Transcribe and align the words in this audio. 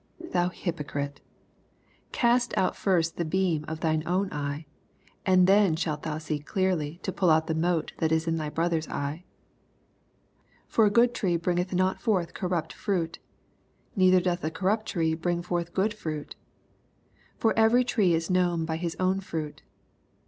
Thou 0.33 0.49
hypocrite, 0.49 1.21
cast 2.11 2.55
oat 2.57 2.75
first 2.75 3.17
the 3.17 3.23
beam 3.23 3.63
oat 3.65 3.69
of 3.71 3.79
thine 3.81 4.01
own 4.07 4.33
eye, 4.33 4.65
and 5.27 5.45
then 5.45 5.75
shalt 5.75 6.01
thou 6.01 6.17
see 6.17 6.39
clearly 6.39 6.99
to 7.03 7.11
pull 7.11 7.29
LUKE 7.29 7.43
VI. 7.43 7.43
89—45. 7.43 7.43
out 7.43 7.47
the 7.61 7.67
m«te 7.77 7.93
that 7.99 8.11
is 8.11 8.27
in 8.27 8.37
thy 8.37 8.49
brother^B 8.49 8.89
eye. 8.89 9.23
43 10.65 10.65
For 10.69 10.85
a 10.85 10.89
good 10.89 11.13
tree 11.13 11.37
bringeth 11.37 11.73
not 11.75 12.01
forth 12.01 12.33
corrnpt 12.33 12.71
frait;. 12.73 13.17
neither 13.95 14.19
doth 14.19 14.43
a 14.43 14.49
corrupt 14.49 14.87
tree 14.87 15.13
bring 15.13 15.43
forth 15.43 15.71
good 15.71 15.93
fruit. 15.93 16.35
44 17.37 17.37
For 17.37 17.53
every 17.59 17.83
tree 17.83 18.15
is 18.15 18.31
known 18.31 18.65
by 18.65 18.77
his 18.77 18.95
own 18.99 19.19
fruit. 19.19 19.61